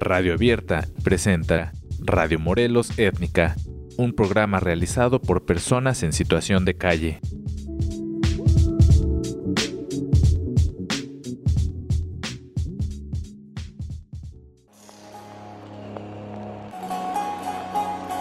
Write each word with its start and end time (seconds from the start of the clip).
Radio 0.00 0.34
Abierta 0.34 0.86
presenta 1.02 1.72
Radio 2.00 2.38
Morelos 2.38 2.98
Étnica, 2.98 3.54
un 3.96 4.14
programa 4.14 4.60
realizado 4.60 5.20
por 5.20 5.44
personas 5.44 6.02
en 6.02 6.12
situación 6.12 6.64
de 6.64 6.76
calle. 6.76 7.20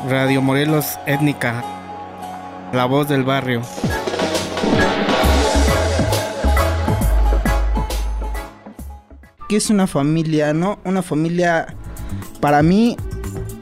Radio 0.07 0.41
Morelos 0.41 0.99
Étnica, 1.07 1.63
la 2.73 2.85
voz 2.85 3.07
del 3.07 3.23
barrio. 3.23 3.61
¿Qué 9.47 9.57
es 9.57 9.69
una 9.69 9.87
familia, 9.87 10.53
no? 10.53 10.79
Una 10.85 11.01
familia, 11.01 11.67
para 12.39 12.63
mí, 12.63 12.97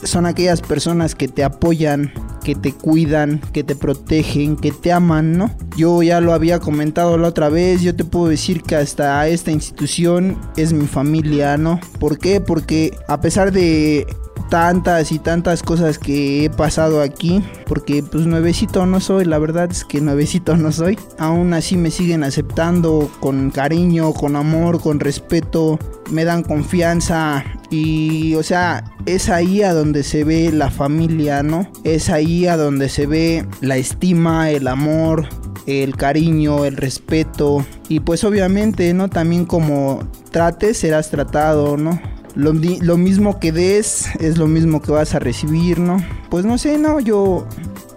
son 0.04 0.26
aquellas 0.26 0.62
personas 0.62 1.16
que 1.16 1.28
te 1.28 1.44
apoyan, 1.44 2.14
que 2.44 2.56
te 2.56 2.74
cuidan, 2.74 3.42
que 3.52 3.64
te 3.64 3.76
protegen, 3.76 4.56
que 4.56 4.72
te 4.72 4.92
aman, 4.92 5.38
¿no? 5.38 5.52
Yo 5.76 6.04
ya 6.04 6.22
lo 6.22 6.34
había 6.34 6.60
comentado 6.60 7.18
la 7.18 7.30
otra 7.30 7.50
vez, 7.50 7.82
yo 7.82 7.96
te 7.96 8.04
puedo 8.06 8.28
decir 8.28 8.64
que 8.64 8.76
hasta 8.76 9.28
esta 9.28 9.52
institución 9.52 10.38
es 10.58 10.74
mi 10.74 10.88
familia, 10.88 11.58
¿no? 11.58 11.80
¿Por 12.00 12.20
qué? 12.20 12.42
Porque 12.42 12.98
a 13.08 13.22
pesar 13.22 13.52
de 13.52 14.06
tantas 14.50 15.12
y 15.12 15.20
tantas 15.20 15.64
cosas 15.64 15.98
que 15.98 16.46
he 16.46 16.50
pasado 16.50 17.02
aquí, 17.02 17.44
porque 17.66 18.04
pues 18.04 18.26
nuevecito 18.26 18.86
no 18.86 19.00
soy, 19.00 19.26
la 19.26 19.40
verdad 19.40 19.70
es 19.72 19.84
que 19.86 20.02
nuevecito 20.02 20.56
no 20.56 20.72
soy. 20.72 20.98
Aún 21.18 21.54
así 21.54 21.78
me 21.78 21.92
siguen 21.92 22.24
aceptando 22.24 23.10
con 23.20 23.52
cariño, 23.52 24.14
con 24.14 24.36
amor, 24.36 24.82
con 24.82 25.00
respeto, 25.00 25.80
me 26.12 26.26
dan 26.26 26.44
confianza 26.44 27.44
y 27.70 28.36
o 28.36 28.44
sea, 28.44 28.84
es 29.06 29.30
ahí 29.30 29.64
a 29.64 29.74
donde 29.74 30.04
se 30.04 30.24
ve 30.24 30.52
la 30.52 30.70
familia, 30.70 31.44
¿no? 31.44 31.68
Es 31.84 32.10
ahí 32.10 32.48
a 32.48 32.58
donde 32.58 32.90
se 32.90 33.08
ve 33.08 33.46
la 33.62 33.78
estima, 33.78 34.52
el 34.52 34.68
amor, 34.68 35.28
el 35.66 35.96
cariño, 35.96 36.66
el 36.66 36.78
respeto 36.78 37.66
y 37.90 38.02
pues 38.02 38.24
obviamente, 38.24 38.94
¿no? 38.94 39.10
También 39.10 39.46
como 39.46 40.08
trates 40.32 40.78
serás 40.78 41.10
tratado, 41.10 41.78
¿no? 41.78 42.00
Lo, 42.36 42.54
mismo 42.54 43.40
que 43.40 43.52
des 43.52 44.08
es 44.20 44.38
lo 44.38 44.48
mismo 44.48 44.82
que 44.82 44.92
vas 44.92 45.16
a 45.16 45.20
recibir, 45.20 45.80
¿no? 45.80 45.98
Pues 46.30 46.46
no 46.46 46.58
sé, 46.58 46.78
no, 46.78 47.00
yo 47.00 47.48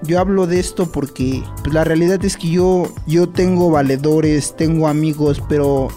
yo 0.03 0.21
hablo 0.21 0.47
de 0.47 0.61
esto 0.61 0.93
porque 0.93 1.43
pues, 1.63 1.75
la 1.75 1.85
realidad 1.85 2.25
es 2.25 2.37
que 2.37 2.51
yo 2.51 2.89
yo 3.07 3.29
tengo 3.29 3.71
valedores, 3.71 4.55
tengo 4.57 4.89
amigos, 4.89 5.43
pero 5.49 5.89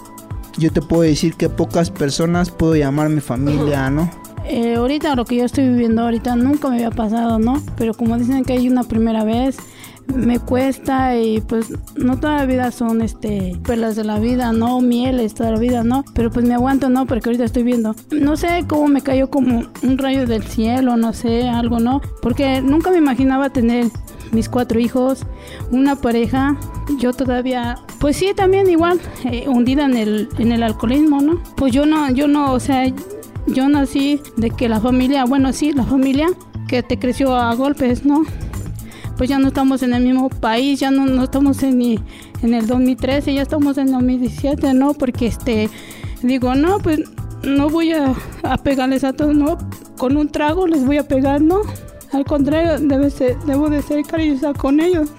yo 0.57 0.71
te 0.71 0.81
puedo 0.81 1.03
decir 1.03 1.35
que 1.35 1.49
pocas 1.49 1.91
personas 1.91 2.51
puedo 2.51 2.75
llamar 2.75 3.09
mi 3.09 3.21
familia, 3.21 3.89
¿no? 3.89 4.09
Eh, 4.45 4.75
ahorita 4.75 5.15
lo 5.15 5.25
que 5.25 5.35
yo 5.35 5.45
estoy 5.45 5.67
viviendo 5.69 6.01
ahorita 6.01 6.35
nunca 6.35 6.69
me 6.69 6.77
había 6.77 6.91
pasado, 6.91 7.39
¿no? 7.39 7.61
Pero 7.77 7.93
como 7.93 8.17
dicen 8.17 8.43
que 8.43 8.53
hay 8.53 8.67
una 8.67 8.83
primera 8.83 9.23
vez, 9.23 9.57
me 10.15 10.39
cuesta 10.39 11.17
y 11.17 11.41
pues 11.41 11.71
no 11.95 12.19
toda 12.19 12.37
la 12.37 12.45
vida 12.45 12.71
son 12.71 13.01
este 13.01 13.57
perlas 13.63 13.95
de 13.95 14.03
la 14.03 14.19
vida, 14.19 14.51
no 14.51 14.81
mieles 14.81 15.33
toda 15.33 15.51
la 15.51 15.59
vida, 15.59 15.83
no, 15.83 16.03
pero 16.13 16.31
pues 16.31 16.45
me 16.45 16.53
aguanto, 16.53 16.89
no, 16.89 17.05
porque 17.05 17.29
ahorita 17.29 17.45
estoy 17.45 17.63
viendo, 17.63 17.95
no 18.11 18.37
sé 18.37 18.65
cómo 18.67 18.87
me 18.87 19.01
cayó 19.01 19.29
como 19.29 19.63
un 19.83 19.97
rayo 19.97 20.25
del 20.25 20.43
cielo, 20.43 20.97
no 20.97 21.13
sé, 21.13 21.47
algo, 21.47 21.79
no, 21.79 22.01
porque 22.21 22.61
nunca 22.61 22.91
me 22.91 22.97
imaginaba 22.97 23.49
tener 23.49 23.87
mis 24.31 24.49
cuatro 24.49 24.79
hijos, 24.79 25.25
una 25.71 25.95
pareja, 25.95 26.57
yo 26.99 27.13
todavía, 27.13 27.77
pues 27.99 28.17
sí, 28.17 28.33
también 28.35 28.69
igual, 28.69 28.99
eh, 29.25 29.45
hundida 29.47 29.85
en 29.85 29.97
el, 29.97 30.29
en 30.37 30.51
el 30.51 30.63
alcoholismo, 30.63 31.21
¿no? 31.21 31.41
Pues 31.55 31.73
yo 31.73 31.85
no, 31.85 32.09
yo 32.11 32.27
no, 32.27 32.53
o 32.53 32.59
sea, 32.59 32.91
yo 33.47 33.69
nací 33.69 34.21
de 34.37 34.51
que 34.51 34.69
la 34.69 34.79
familia, 34.79 35.25
bueno, 35.25 35.51
sí, 35.53 35.73
la 35.73 35.83
familia 35.83 36.27
que 36.67 36.83
te 36.83 36.99
creció 36.99 37.35
a 37.35 37.53
golpes, 37.55 38.05
¿no? 38.05 38.23
Pues 39.19 39.29
ya 39.29 39.37
no 39.37 39.49
estamos 39.49 39.83
en 39.83 39.93
el 39.93 40.05
mismo 40.05 40.29
país, 40.29 40.79
ya 40.79 40.91
no, 40.91 41.21
estamos 41.21 41.61
en, 41.61 41.81
en 41.81 42.53
el 42.53 42.67
2013, 42.67 43.33
ya 43.33 43.41
estamos 43.41 43.77
en 43.77 43.91
2017, 43.91 44.73
¿no? 44.73 44.93
Porque 44.93 45.27
este, 45.27 45.69
digo, 46.23 46.55
no, 46.55 46.79
pues 46.79 47.01
no 47.43 47.69
voy 47.69 47.91
a, 47.91 48.15
a 48.43 48.57
pegarles 48.59 49.03
a 49.03 49.11
todos, 49.11 49.35
¿no? 49.35 49.57
Con 49.97 50.15
un 50.15 50.29
trago 50.29 50.67
les 50.67 50.85
voy 50.85 50.99
a 50.99 51.03
pegar, 51.05 51.41
¿no? 51.41 51.63
Al 52.13 52.23
contrario, 52.23 52.79
debe 52.79 53.09
ser, 53.09 53.37
debo 53.41 53.69
de 53.69 53.81
ser 53.81 54.05
cariñosa 54.05 54.53
con 54.53 54.79
ellos 54.79 55.09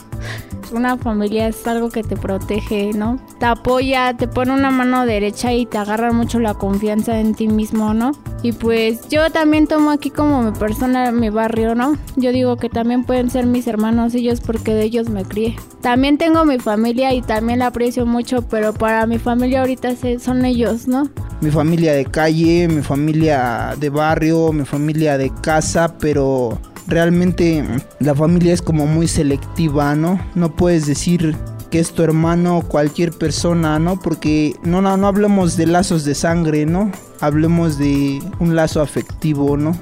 una 0.72 0.96
familia 0.96 1.48
es 1.48 1.66
algo 1.66 1.90
que 1.90 2.02
te 2.02 2.16
protege, 2.16 2.92
¿no? 2.92 3.18
Te 3.38 3.46
apoya, 3.46 4.16
te 4.16 4.28
pone 4.28 4.52
una 4.52 4.70
mano 4.70 5.06
derecha 5.06 5.52
y 5.52 5.66
te 5.66 5.78
agarra 5.78 6.12
mucho 6.12 6.38
la 6.38 6.54
confianza 6.54 7.18
en 7.18 7.34
ti 7.34 7.48
mismo, 7.48 7.94
¿no? 7.94 8.12
Y 8.42 8.52
pues 8.52 9.08
yo 9.08 9.30
también 9.30 9.66
tomo 9.66 9.90
aquí 9.90 10.10
como 10.10 10.42
mi 10.42 10.52
persona, 10.52 11.12
mi 11.12 11.30
barrio, 11.30 11.74
¿no? 11.74 11.98
Yo 12.16 12.32
digo 12.32 12.56
que 12.56 12.68
también 12.68 13.04
pueden 13.04 13.30
ser 13.30 13.46
mis 13.46 13.66
hermanos 13.66 14.14
ellos 14.14 14.40
porque 14.40 14.74
de 14.74 14.84
ellos 14.84 15.08
me 15.08 15.24
crié. 15.24 15.56
También 15.80 16.18
tengo 16.18 16.44
mi 16.44 16.58
familia 16.58 17.12
y 17.12 17.22
también 17.22 17.58
la 17.58 17.66
aprecio 17.66 18.06
mucho, 18.06 18.42
pero 18.42 18.72
para 18.72 19.06
mi 19.06 19.18
familia 19.18 19.60
ahorita 19.60 19.90
son 20.18 20.44
ellos, 20.44 20.88
¿no? 20.88 21.08
Mi 21.40 21.50
familia 21.50 21.94
de 21.94 22.04
calle, 22.04 22.68
mi 22.68 22.82
familia 22.82 23.74
de 23.78 23.88
barrio, 23.88 24.52
mi 24.52 24.64
familia 24.64 25.16
de 25.16 25.30
casa, 25.42 25.96
pero 25.98 26.58
realmente 26.86 27.64
la 27.98 28.14
familia 28.14 28.52
es 28.52 28.62
como 28.62 28.86
muy 28.86 29.08
selectiva, 29.08 29.94
¿no? 29.94 30.20
No 30.34 30.54
puedes 30.54 30.86
decir 30.86 31.36
que 31.70 31.78
es 31.78 31.92
tu 31.92 32.02
hermano 32.02 32.58
o 32.58 32.62
cualquier 32.62 33.12
persona, 33.12 33.78
¿no? 33.78 33.98
Porque 33.98 34.56
no, 34.62 34.82
no, 34.82 34.96
no 34.96 35.06
hablemos 35.06 35.56
de 35.56 35.66
lazos 35.66 36.04
de 36.04 36.14
sangre, 36.14 36.66
¿no? 36.66 36.90
Hablemos 37.20 37.78
de 37.78 38.20
un 38.40 38.56
lazo 38.56 38.80
afectivo, 38.80 39.56
¿no? 39.56 39.76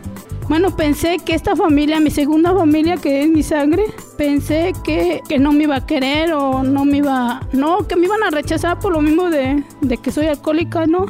Bueno, 0.48 0.74
pensé 0.74 1.18
que 1.18 1.34
esta 1.34 1.54
familia, 1.56 2.00
mi 2.00 2.10
segunda 2.10 2.54
familia, 2.54 2.96
que 2.96 3.22
es 3.22 3.28
mi 3.28 3.42
sangre, 3.42 3.84
pensé 4.16 4.72
que, 4.82 5.20
que, 5.28 5.38
no 5.38 5.52
me 5.52 5.64
iba 5.64 5.76
a 5.76 5.86
querer 5.86 6.32
o 6.32 6.62
no 6.62 6.86
me 6.86 6.98
iba... 6.98 7.46
No, 7.52 7.86
que 7.86 7.96
me 7.96 8.06
iban 8.06 8.22
a 8.22 8.30
rechazar 8.30 8.78
por 8.78 8.92
lo 8.92 9.02
mismo 9.02 9.28
de, 9.28 9.62
de 9.82 9.96
que 9.98 10.10
soy 10.10 10.26
alcohólica, 10.26 10.86
¿no? 10.86 11.04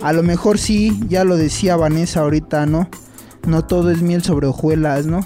A 0.00 0.12
lo 0.12 0.22
mejor 0.22 0.58
sí, 0.58 0.98
ya 1.08 1.24
lo 1.24 1.36
decía 1.36 1.76
Vanessa 1.76 2.20
ahorita, 2.20 2.66
¿no? 2.66 2.88
No 3.46 3.64
todo 3.64 3.90
es 3.90 4.02
miel 4.02 4.22
sobre 4.22 4.46
hojuelas, 4.46 5.06
¿no? 5.06 5.20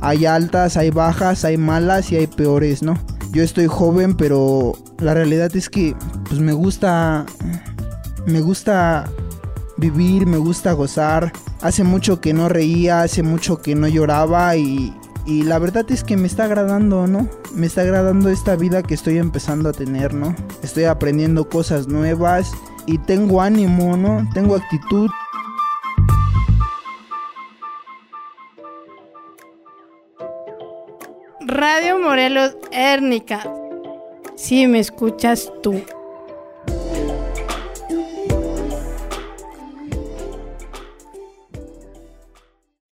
Hay 0.00 0.26
altas, 0.26 0.76
hay 0.76 0.90
bajas, 0.90 1.44
hay 1.44 1.56
malas 1.56 2.12
y 2.12 2.16
hay 2.16 2.26
peores, 2.26 2.82
¿no? 2.82 2.98
Yo 3.32 3.42
estoy 3.42 3.66
joven, 3.66 4.16
pero 4.16 4.74
la 4.98 5.14
realidad 5.14 5.54
es 5.56 5.68
que 5.68 5.94
pues 6.28 6.40
me 6.40 6.52
gusta 6.52 7.26
me 8.26 8.40
gusta 8.40 9.10
vivir, 9.76 10.26
me 10.26 10.38
gusta 10.38 10.72
gozar. 10.72 11.32
Hace 11.60 11.84
mucho 11.84 12.20
que 12.20 12.34
no 12.34 12.48
reía, 12.48 13.02
hace 13.02 13.22
mucho 13.22 13.62
que 13.62 13.74
no 13.74 13.88
lloraba 13.88 14.56
y, 14.56 14.94
y 15.24 15.42
la 15.42 15.58
verdad 15.58 15.86
es 15.88 16.04
que 16.04 16.16
me 16.16 16.26
está 16.26 16.44
agradando, 16.44 17.06
¿no? 17.06 17.28
Me 17.54 17.66
está 17.66 17.82
agradando 17.82 18.28
esta 18.28 18.56
vida 18.56 18.82
que 18.82 18.94
estoy 18.94 19.18
empezando 19.18 19.68
a 19.68 19.72
tener, 19.72 20.12
¿no? 20.14 20.34
Estoy 20.62 20.84
aprendiendo 20.84 21.48
cosas 21.48 21.88
nuevas 21.88 22.52
y 22.86 22.98
tengo 22.98 23.40
ánimo, 23.40 23.96
¿no? 23.96 24.28
Tengo 24.34 24.56
actitud. 24.56 25.10
Radio 31.48 32.00
Morelos 32.00 32.56
Érnica. 32.72 33.48
Si 34.34 34.66
me 34.66 34.80
escuchas 34.80 35.52
tú. 35.62 35.80